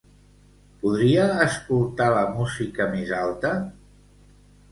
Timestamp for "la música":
2.15-2.87